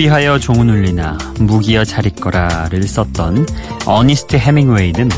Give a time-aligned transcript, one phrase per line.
[0.00, 3.46] 위하여 종은 울리나 무기여 자릿거라를 썼던
[3.84, 5.10] 어니스트 해밍웨이는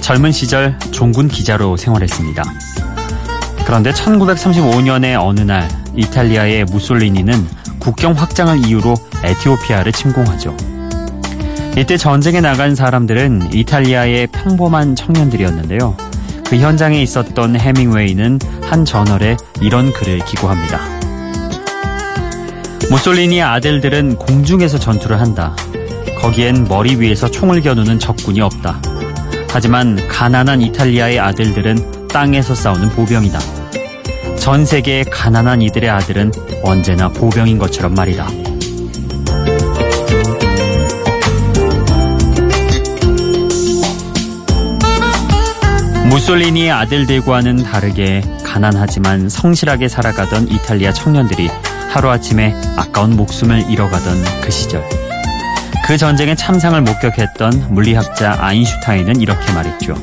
[0.00, 2.42] 젊은 시절 종군 기자로 생활했습니다.
[3.66, 7.46] 그런데 1935년의 어느 날 이탈리아의 무솔리니는
[7.80, 10.56] 국경 확장을 이유로 에티오피아를 침공하죠.
[11.76, 15.98] 이때 전쟁에 나간 사람들은 이탈리아의 평범한 청년들이었는데요.
[16.46, 20.99] 그 현장에 있었던 해밍웨이는 한 저널에 이런 글을 기고합니다.
[22.88, 25.54] 무솔리니의 아들들은 공중에서 전투를 한다.
[26.20, 28.80] 거기엔 머리 위에서 총을 겨누는 적군이 없다.
[29.48, 33.38] 하지만 가난한 이탈리아의 아들들은 땅에서 싸우는 보병이다.
[34.38, 38.28] 전 세계의 가난한 이들의 아들은 언제나 보병인 것처럼 말이다.
[46.08, 51.48] 무솔리니의 아들들과는 다르게 가난하지만 성실하게 살아가던 이탈리아 청년들이
[51.90, 54.84] 하루아침에 아까운 목숨을 잃어가던 그 시절.
[55.86, 59.94] 그 전쟁의 참상을 목격했던 물리학자 아인슈타인은 이렇게 말했죠.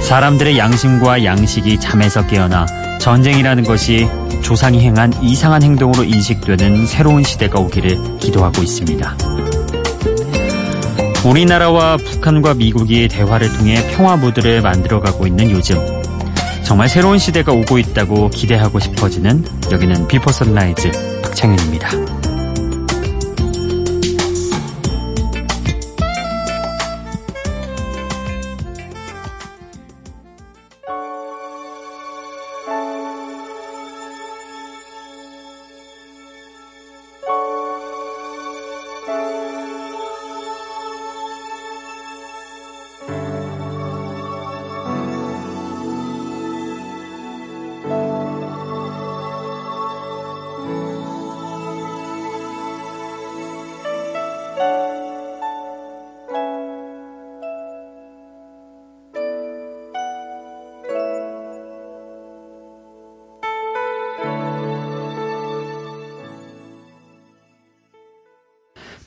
[0.00, 2.66] 사람들의 양심과 양식이 잠에서 깨어나
[2.98, 4.08] 전쟁이라는 것이
[4.42, 9.16] 조상이 행한 이상한 행동으로 인식되는 새로운 시대가 오기를 기도하고 있습니다.
[11.24, 16.03] 우리나라와 북한과 미국이 대화를 통해 평화 무드를 만들어가고 있는 요즘
[16.64, 20.90] 정말 새로운 시대가 오고 있다고 기대하고 싶어지는 여기는 비포 선라이즈
[21.22, 22.23] 박창현입니다.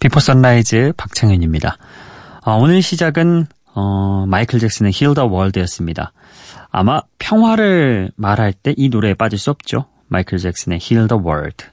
[0.08, 1.78] Before Sunrise 박창현입니다.
[2.46, 3.46] 어, 오늘 시작은
[3.76, 6.14] 어, 마이클 잭슨의 Heal the World였습니다.
[6.72, 9.84] 아마 평화를 말할 때 이 노래에 빠질 수 없죠.
[10.08, 11.66] 마이클 잭슨의 Heal the World.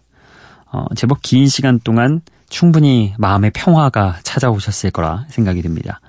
[0.73, 6.01] 어, 제법 긴 시간 동안 충분히 마음의 평화가 찾아오셨을 거라 생각이 듭니다.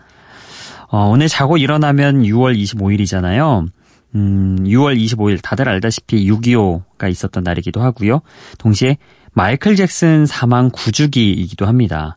[0.88, 3.68] 어, 오늘 자고 일어나면 6월 25일이잖아요.
[4.16, 8.22] 음, 6월 25일 다들 알다시피 6.25가 있었던 날이기도 하고요.
[8.58, 8.98] 동시에
[9.38, 12.16] 마이클 잭슨 사망 9주기이기도 합니다.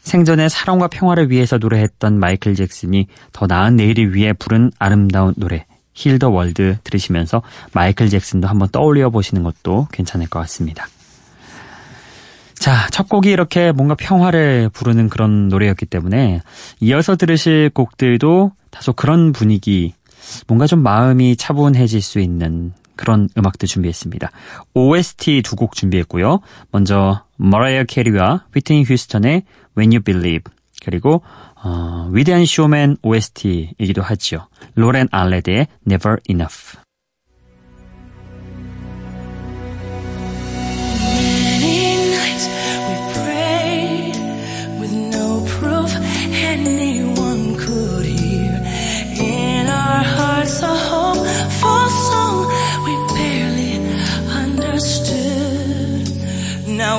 [0.00, 6.18] 생전에 사랑과 평화를 위해서 노래했던 마이클 잭슨이 더 나은 내일을 위해 부른 아름다운 노래 Heal
[6.18, 7.42] the World 들으시면서
[7.74, 10.86] 마이클 잭슨도 한번 떠올려 보시는 것도 괜찮을 것 같습니다.
[12.54, 16.40] 자, 첫 곡이 이렇게 뭔가 평화를 부르는 그런 노래였기 때문에
[16.80, 19.92] 이어서 들으실 곡들도 다소 그런 분위기,
[20.46, 24.30] 뭔가 좀 마음이 차분해질 수 있는 그런 음악들 준비했습니다.
[24.74, 26.40] OST 두 곡 준비했고요.
[26.70, 29.44] 먼저 머라이어 캐리와 휘트니 휴스턴의
[29.78, 30.52] When You Believe
[30.84, 31.22] 그리고
[31.64, 34.46] 어, 위대한 쇼맨 OST이기도 하죠.
[34.74, 36.78] 로렌 알레드의 Never Enough.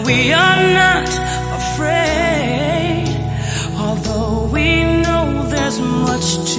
[0.10, 1.08] We are not
[1.60, 3.06] afraid,
[3.78, 6.59] although we know there's much to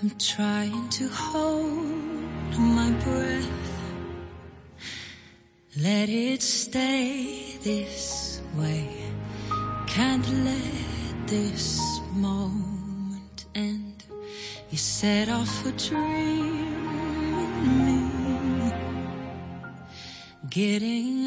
[0.00, 3.82] I'm trying to hold my breath.
[5.76, 8.88] Let it stay this way.
[9.88, 11.80] Can't let this
[12.12, 14.04] moment end.
[14.70, 18.72] You set off a dream in me.
[20.48, 21.17] Getting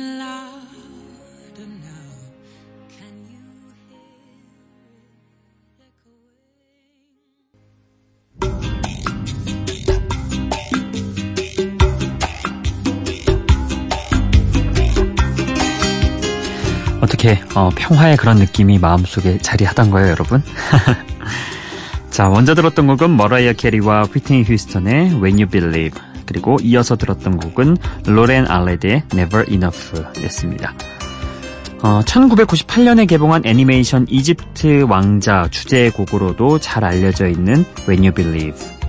[17.21, 20.41] 어떻게 어, 평화의 그런 느낌이 마음속에 자리하던 거예요, 여러분?
[22.09, 27.77] 자, 먼저 들었던 곡은 머라이어 캐리와 휘트니 휴스턴의 When You Believe 그리고 이어서 들었던 곡은
[28.07, 30.73] 로렌 알레드의 Never Enough였습니다.
[31.83, 38.80] 어, 1998년에 개봉한 애니메이션 이집트 왕자 주제곡으로도 잘 알려져 있는 When You Believe.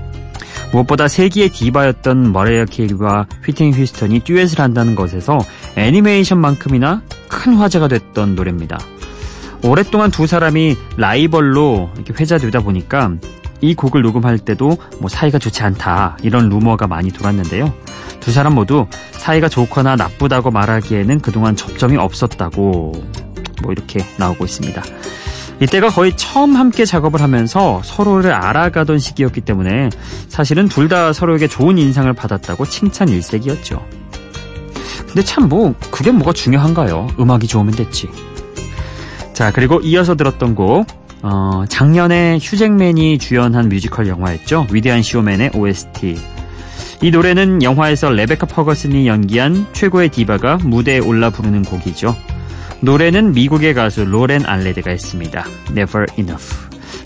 [0.73, 5.39] 무엇보다 세기의 디바였던 머라이어 캐리와 휘트니 휴스턴이 듀엣을 한다는 것에서
[5.77, 8.79] 애니메이션만큼이나 큰 화제가 됐던 노래입니다.
[9.63, 13.13] 오랫동안 두 사람이 라이벌로 이렇게 회자되다 보니까
[13.61, 17.73] 이 곡을 녹음할 때도 뭐 사이가 좋지 않다 이런 루머가 많이 돌았는데요.
[18.19, 22.93] 두 사람 모두 사이가 좋거나 나쁘다고 말하기에는 그동안 접점이 없었다고
[23.63, 24.83] 뭐 이렇게 나오고 있습니다.
[25.63, 29.91] 이때가 거의 처음 함께 작업을 하면서 서로를 알아가던 시기였기 때문에
[30.29, 33.83] 사실은 둘 다 서로에게 좋은 인상을 받았다고 칭찬 일색이었죠.
[35.07, 37.09] 근데 참 뭐 그게 뭐가 중요한가요?
[37.19, 38.09] 음악이 좋으면 됐지.
[39.33, 40.87] 자 그리고 이어서 들었던 곡
[41.23, 44.67] 어, 작년에 휴잭맨이 주연한 뮤지컬 영화였죠.
[44.73, 46.17] 위대한 쇼맨의 OST.
[47.03, 52.17] 이 노래는 영화에서 레베카 퍼거슨이 연기한 최고의 디바가 무대에 올라 부르는 곡이죠.
[52.83, 55.45] 노래는 미국의 가수 로렌 알레드가 했습니다.
[55.71, 56.55] Never Enough.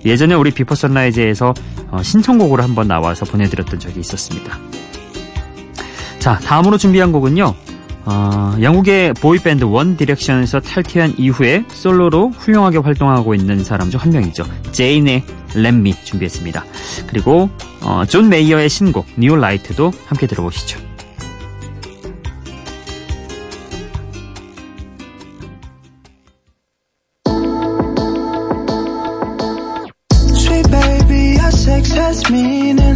[0.04, 1.52] 예전에 우리 Before Sunrise에서
[1.90, 4.58] 어, 신청곡으로 한번 나와서 보내드렸던 적이 있었습니다.
[6.18, 7.54] 자, 다음으로 준비한 곡은요.
[8.06, 14.44] 어, 영국의 보이밴드 원 디렉션에서 탈퇴한 이후에 솔로로 훌륭하게 활동하고 있는 사람 중 한 명이죠.
[14.72, 16.64] 제인의 Let Me 준비했습니다.
[17.08, 17.50] 그리고
[17.82, 20.85] 어, 존 메이어의 신곡 New Light도 함께 들어보시죠.
[31.96, 32.95] has meaning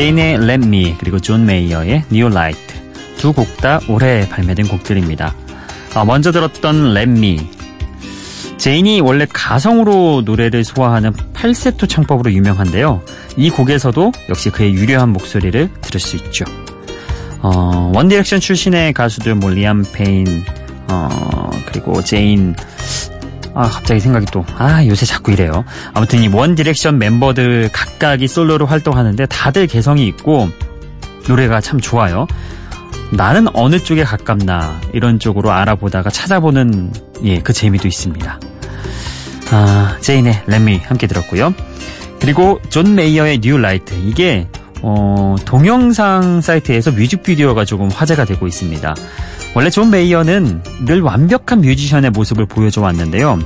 [0.00, 2.58] 제인의 Let Me 그리고 존 메이어의 New Light
[3.18, 5.34] 두 곡 다 올해 발매된 곡들입니다.
[5.94, 7.38] 아, 먼저 들었던 Let Me
[8.56, 13.02] 제인이 원래 가성으로 노래를 소화하는 팔세토 창법으로 유명한데요.
[13.36, 16.46] 이 곡에서도 역시 그의 유려한 목소리를 들을 수 있죠.
[17.42, 20.44] 어, 원디렉션 출신의 가수들 뭐 리암 페인
[20.88, 22.56] 어, 그리고 제인
[23.54, 25.64] 아, 갑자기 생각이 또, 아, 요새 자꾸 이래요.
[25.94, 30.48] 아무튼 이 원 디렉션 멤버들 각각이 솔로로 활동하는데 다들 개성이 있고,
[31.28, 32.26] 노래가 참 좋아요.
[33.12, 36.92] 나는 어느 쪽에 가깝나, 이런 쪽으로 알아보다가 찾아보는,
[37.24, 38.40] 예, 그 재미도 있습니다.
[39.52, 41.52] 아, 제인의 Let Me 함께 들었고요.
[42.20, 43.94] 그리고 존 메이어의 New Light.
[43.94, 44.46] 이게,
[44.82, 48.94] 어, 동영상 사이트에서 뮤직비디오가 조금 화제가 되고 있습니다.
[49.54, 53.38] 원래 존 메이어는 늘 완벽한 뮤지션의 모습을 보여줘 왔는데요.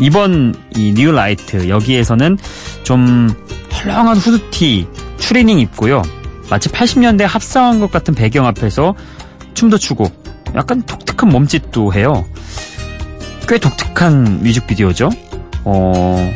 [0.00, 2.38] 이번 이 New Light 여기에서는
[2.84, 3.28] 좀
[3.72, 4.86] 헐렁한 후드티
[5.18, 6.02] 추리닝 입고요.
[6.50, 8.94] 마치 80년대 합성한 것 같은 배경 앞에서
[9.54, 10.10] 춤도 추고
[10.54, 12.24] 약간 독특한 몸짓도 해요.
[13.48, 15.10] 꽤 독특한 뮤직비디오죠.
[15.64, 16.32] 어,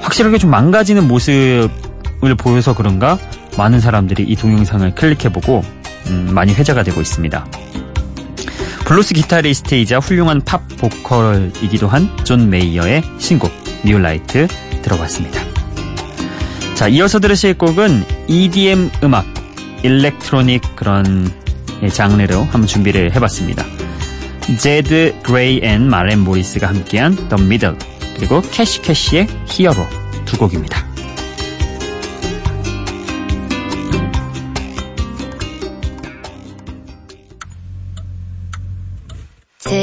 [0.00, 1.68] 확실하게 좀 망가지는 모습을
[2.38, 3.18] 보여서 그런가
[3.58, 5.62] 많은 사람들이 이 동영상을 클릭해보고
[6.08, 7.46] 음, 많이 회자가 되고 있습니다.
[8.92, 13.50] 블루스 기타리스트이자 훌륭한 팝 보컬이기도 한 존 메이어의 신곡
[13.86, 14.46] New Light
[14.82, 15.40] 들어봤습니다.
[16.74, 19.24] 자, 이어서 들으실 곡은 EDM 음악,
[19.82, 21.32] 일렉트로닉 그런
[21.82, 23.64] 예, 장르로 한번 준비를 해봤습니다.
[24.58, 27.78] 제드 그레이 and 마렌 모리스가 함께한 The Middle
[28.16, 29.86] 그리고 캐시 캐시의 히어로
[30.26, 30.91] 두 곡입니다.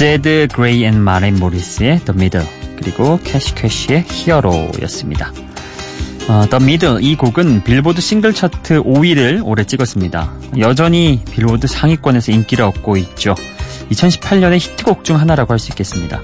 [0.00, 5.30] 제드 그레이 and 마렌 모리스의 The Middle 그리고 캐시 캐시의 히어로였습니다.
[6.26, 10.32] 어, The Middle 이 곡은 빌보드 싱글 차트 5위를 올해 찍었습니다.
[10.58, 13.34] 여전히 빌보드 상위권에서 인기를 얻고 있죠.
[13.90, 16.22] 2018년의 히트곡 중 하나라고 할 수 있겠습니다.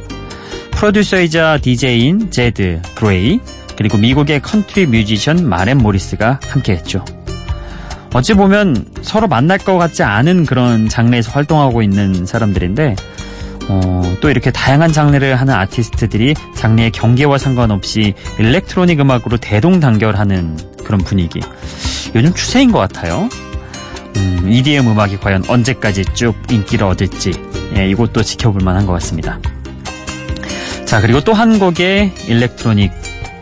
[0.71, 3.41] 프로듀서이자 DJ인 제드 그레이
[3.77, 7.05] 그리고 미국의 컨트리 뮤지션 마렌 모리스가 함께했죠.
[8.15, 12.97] 어찌 보면 서로 만날 것 같지 않은 그런 장르에서 활동하고 있는 사람들인데
[13.69, 21.41] 어, 또 이렇게 다양한 장르를 하는 아티스트들이 장르의 경계와 상관없이 일렉트로닉 음악으로 대동단결하는 그런 분위기.
[22.15, 23.29] 요즘 추세인 것 같아요.
[24.17, 27.33] 음, EDM 음악이 과연 언제까지 쭉 인기를 얻을지
[27.77, 29.39] 예, 이것도 지켜볼 만한 것 같습니다.
[30.85, 32.93] 자 그리고 또 한 곡의 일렉트로닉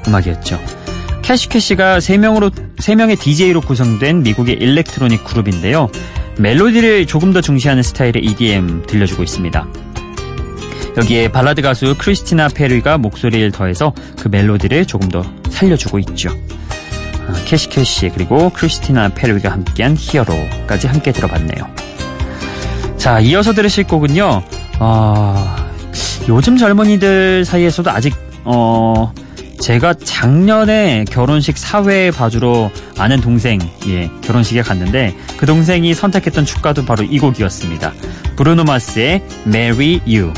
[0.08, 0.60] 음악이었죠.
[1.22, 5.88] 캐시캐시가 3명으로, 3명의 DJ로 구성된 미국의 일렉트로닉 그룹인데요.
[6.38, 9.66] 멜로디를 조금 더 중시하는 스타일의 EDM 들려주고 있습니다.
[10.96, 16.30] 여기에 발라드 가수 크리스티나 페리가 목소리를 더해서 그 멜로디를 조금 더 살려주고 있죠.
[17.26, 21.68] 아, 캐시 캐시 그리고 크리스티나 페리가 함께한 히어로까지 함께 들어봤네요.
[22.96, 24.42] 자 이어서 들으실 곡은요.
[24.80, 25.56] 어,
[26.28, 29.12] 요즘 젊은이들 사이에서도 아직 어,
[29.60, 37.02] 제가 작년에 결혼식 사회 봐주러 아는 동생 예 결혼식에 갔는데 그 동생이 선택했던 축가도 바로
[37.04, 37.92] 이 곡이었습니다.
[38.36, 40.32] 브루노 마스의 Marry You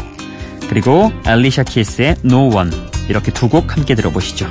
[0.69, 2.71] 그리고 알리샤 키스의 No One
[3.09, 4.47] 이렇게 두 곡 함께 들어보시죠.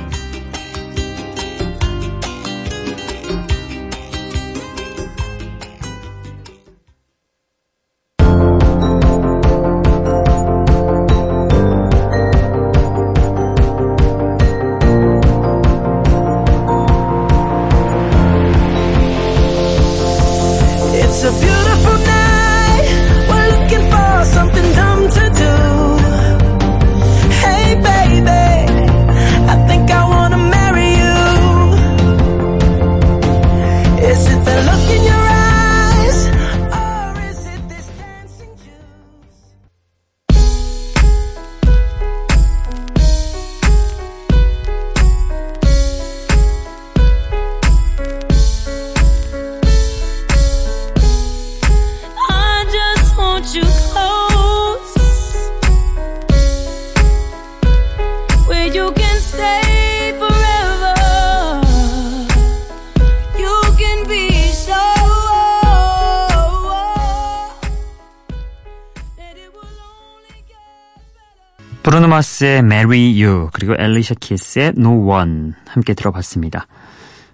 [72.16, 76.66] Better 브루노 마스의 Marry You 그리고 엘리샤 키스의 No One 함께 들어봤습니다.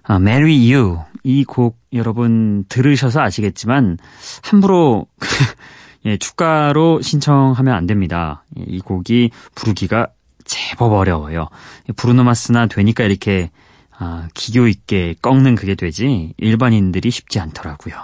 [0.03, 3.99] 아, Marry You 이 곡 여러분 들으셔서 아시겠지만
[4.43, 5.07] 함부로
[6.05, 8.45] 예, 축가로 신청하면 안 됩니다.
[8.59, 10.09] 예, 이 곡이 부르기가
[10.45, 11.49] 제법 어려워요.
[11.97, 13.51] 브루노 마스나 되니까 이렇게
[13.97, 17.95] 아, 기교 있게 꺾는 그게 되지 일반인들이 쉽지 않더라고요.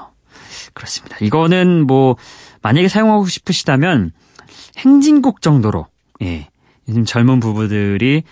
[0.75, 1.16] 그렇습니다.
[1.20, 2.16] 이거는 뭐
[2.62, 4.12] 만약에 사용하고 싶으시다면
[4.78, 5.87] 행진곡 정도로
[6.23, 6.49] 예.
[6.88, 8.23] 요즘 젊은 부부들이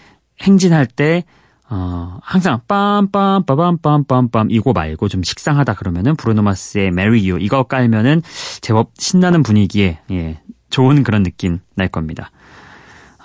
[0.41, 1.25] 행진할 때
[1.69, 8.23] 어, 항상 빰빰빠밤빰빰빰 이거 말고 좀 식상하다 그러면은 브루노마스의 Marry You 이거 깔면은
[8.61, 12.31] 제법 신나는 분위기에 예, 좋은 그런 느낌 날 겁니다.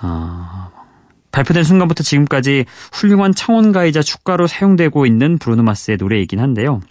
[0.02, 0.72] 어,
[1.32, 6.82] 발표된 순간부터 지금까지 훌륭한 청혼가이자 축가로 사용되고 있는 브루노마스의 노래이긴 한데요.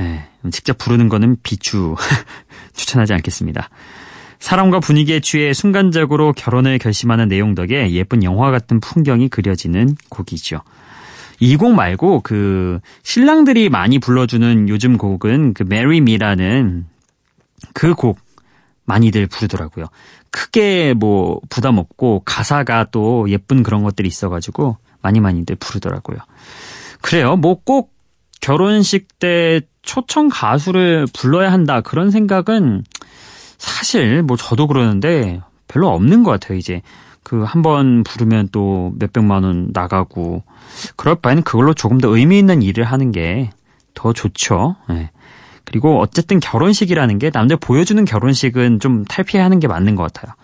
[0.00, 1.96] 예, 직접 부르는 거는 비추
[2.72, 3.68] 추천하지 않겠습니다.
[4.42, 10.62] 사람과 분위기에 취해 순간적으로 결혼을 결심하는 내용 덕에 예쁜 영화 같은 풍경이 그려지는 곡이죠.
[11.38, 16.86] 이 곡 말고 그 신랑들이 많이 불러주는 요즘 곡은 그 Marry Me라는
[17.72, 18.18] 그 곡
[18.84, 19.86] 많이들 부르더라고요.
[20.32, 26.18] 크게 뭐 부담 없고 가사가 또 예쁜 그런 것들이 있어가지고 많이 많이들 부르더라고요.
[27.00, 27.36] 그래요.
[27.36, 27.92] 뭐 꼭
[28.40, 32.82] 결혼식 때 초청 가수를 불러야 한다 그런 생각은
[33.62, 36.58] 사실 뭐 저도 그러는데 별로 없는 것 같아요.
[36.58, 36.82] 이제
[37.22, 40.42] 그 한 번 부르면 또 몇백만 원 나가고
[40.96, 43.50] 그럴 바에는 그걸로 조금 더 의미 있는 일을 하는 게
[43.94, 44.76] 더 좋죠.
[44.90, 45.10] 예.
[45.64, 50.34] 그리고 어쨌든 결혼식이라는 게 남들 보여주는 결혼식은 좀 탈피해야 하는 게 맞는 것 같아요.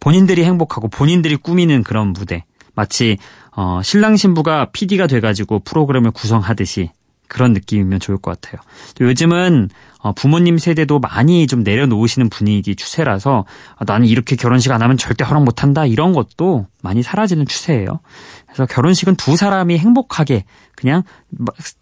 [0.00, 2.44] 본인들이 행복하고 본인들이 꾸미는 그런 무대.
[2.74, 3.16] 마치
[3.56, 6.90] 어, 신랑 신부가 PD가 돼가지고 프로그램을 구성하듯이
[7.34, 8.62] 그런 느낌이면 좋을 것 같아요.
[8.94, 13.44] 또 요즘은 어, 부모님 세대도 많이 좀 내려놓으시는 분위기 추세라서
[13.76, 17.98] 아, 나는 이렇게 결혼식 안 하면 절대 허락 못 한다 이런 것도 많이 사라지는 추세예요.
[18.46, 20.44] 그래서 결혼식은 두 사람이 행복하게
[20.76, 21.02] 그냥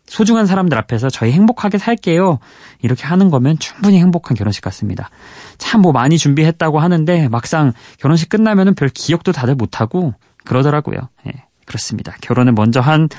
[0.06, 2.38] 소중한 사람들 앞에서 저희 행복하게 살게요.
[2.80, 5.10] 이렇게 하는 거면 충분히 행복한 결혼식 같습니다.
[5.58, 10.96] 참 뭐 많이 준비했다고 하는데 막상 결혼식 끝나면은 별 기억도 다들 못 하고 그러더라고요.
[11.26, 12.14] 예, 그렇습니다.
[12.22, 13.10] 결혼을 먼저 한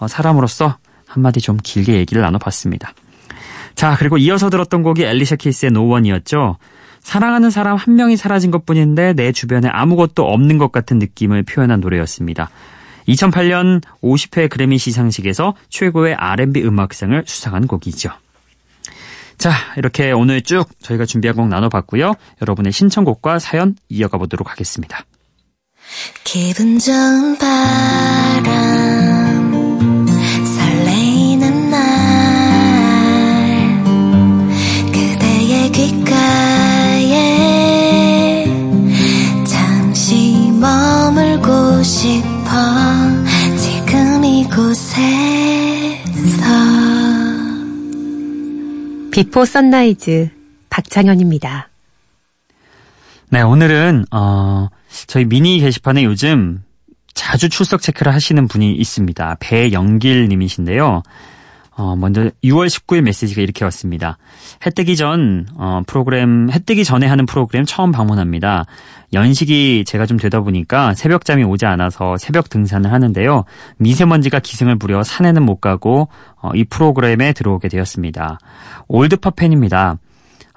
[0.00, 0.76] 어, 사람으로서
[1.08, 2.92] 한마디 좀 길게 얘기를 나눠봤습니다.
[3.74, 6.58] 자, 그리고 이어서 들었던 곡이 엘리샤 케이스의 노원이었죠.
[7.00, 11.80] 사랑하는 사람 한 명이 사라진 것 뿐인데 내 주변에 아무것도 없는 것 같은 느낌을 표현한
[11.80, 12.50] 노래였습니다.
[13.08, 18.10] 2008년 50회 그래미 시상식에서 최고의 R&B 음악상을 수상한 곡이죠.
[19.38, 22.14] 자, 이렇게 오늘 쭉 저희가 준비한 곡 나눠봤고요.
[22.42, 25.04] 여러분의 신청곡과 사연 이어가 보도록 하겠습니다.
[26.24, 27.46] 기분 좋은 바
[49.18, 50.28] 비포 선라이즈
[50.70, 51.68] 박창현입니다.
[53.30, 54.68] 네, 오늘은 어
[55.08, 56.62] 저희 미니 게시판에 요즘
[57.14, 59.38] 자주 출석 체크를 하시는 분이 있습니다.
[59.40, 61.02] 배영길 님이신데요.
[61.78, 64.18] 어, 먼저 6월 19일 메시지가 이렇게 왔습니다.
[64.66, 68.66] 해 뜨기 전, 어, 프로그램, 해 뜨기 전에 하는 프로그램 처음 방문합니다.
[69.12, 73.44] 연식이 제가 좀 되다 보니까 새벽잠이 오지 않아서 새벽 등산을 하는데요.
[73.76, 76.08] 미세먼지가 기승을 부려 산에는 못 가고,
[76.42, 78.40] 어, 이 프로그램에 들어오게 되었습니다.
[78.88, 79.98] 올드팝 팬입니다.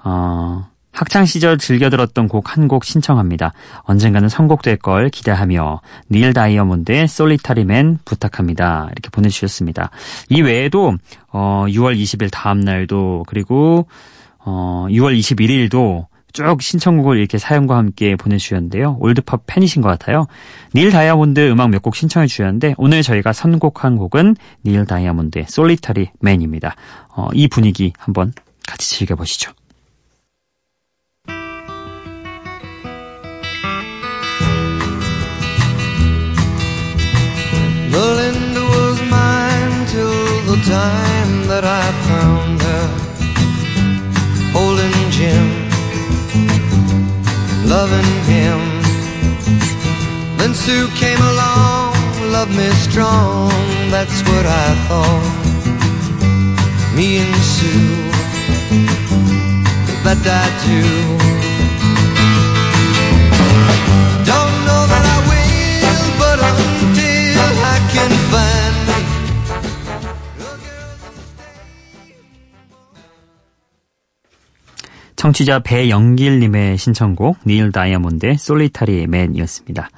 [0.02, 3.52] 어, 학창 시절 즐겨 들었던 곡한곡 신청합니다.
[3.82, 8.88] 언젠가는 선곡될 걸 기대하며 닐 다이아몬드의 솔리타리 맨 부탁합니다.
[8.92, 9.90] 이렇게 보내주셨습니다.
[10.28, 10.94] 이 외에도
[11.32, 13.86] 어, 6월 20일 다음 날도 그리고
[14.38, 18.96] 어, 6월 21일도 쭉 신청곡을 이렇게 사연과 함께 보내주셨는데요.
[19.00, 20.26] 올드팝 팬이신 것 같아요.
[20.74, 26.74] 닐 다이아몬드 음악 몇 곡 신청해 주셨는데 오늘 저희가 선곡한 곡은 닐 다이아몬드의 솔리타리 맨입니다.
[27.14, 28.32] 어, 이 분위기 한번
[28.66, 29.52] 같이 즐겨보시죠.
[50.64, 51.92] Sue came along,
[52.30, 53.50] loved me strong,
[53.90, 55.26] that's what I thought.
[56.94, 57.90] Me and Sue,
[60.04, 60.82] that I do.
[64.22, 68.62] Don't know that I will, but until I can find.
[75.16, 79.90] 청취자 배영길님의 신청곡 닐 다이아몬드의 솔리타리 맨이었습니다.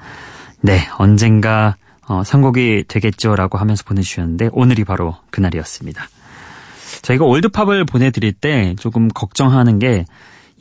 [0.65, 1.77] 네, 언젠가
[2.09, 6.09] 어, 선곡이 되겠죠라고 하면서 보내주셨는데 오늘이 바로 그날이었습니다.
[7.03, 10.07] 저희가 올드팝을 보내드릴 때 조금 걱정하는 게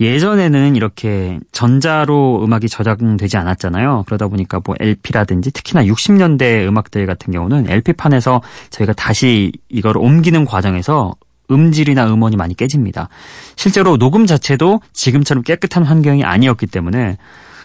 [0.02, 4.04] 예전에는 이렇게 전자로 음악이 저장되지 않았잖아요.
[4.06, 11.16] 그러다 보니까 뭐 LP라든지 특히나 60년대 음악들 같은 경우는 LP판에서 저희가 다시 이걸 옮기는 과정에서
[11.50, 13.08] 음질이나 음원이 많이 깨집니다.
[13.56, 17.16] 실제로 녹음 자체도 지금처럼 깨끗한 환경이 아니었기 때문에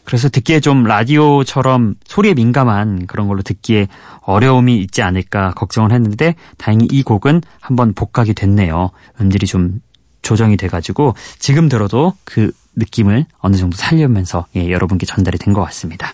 [0.05, 3.89] 그래서 듣기에 좀 라디오처럼 소리에 민감한 그런 걸로 듣기에
[4.23, 8.91] 어려움이 있지 않을까 걱정을 했는데 다행히 이 곡은 한번 복각이 됐네요.
[9.21, 9.81] 음질이 좀
[10.23, 16.13] 조정이 돼가지고 지금 들어도 그 느낌을 어느 정도 살려면서 예, 여러분께 전달이 된 것 같습니다.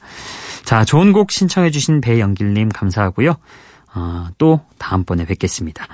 [0.65, 3.37] 자, 좋은 곡 신청해주신 배영길님 감사하고요.
[3.95, 5.87] 어, 또 다음번에 뵙겠습니다.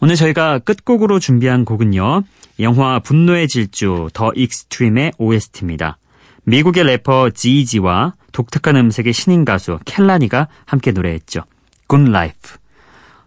[0.00, 2.22] 오늘 저희가 끝곡으로 준비한 곡은요.
[2.60, 5.98] 영화 분노의 질주 더 익스트림의 OST입니다.
[6.44, 11.44] 미국의 래퍼 지이지와 독특한 음색의 신인 가수 켈라니가 함께 노래했죠.
[11.88, 12.56] Good Life.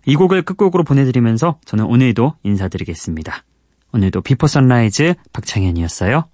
[0.05, 3.43] 이 곡을 끝곡으로 보내드리면서 저는 오늘도 인사드리겠습니다.
[3.93, 6.25] 오늘도 비포 선라이즈 박창현이었어요.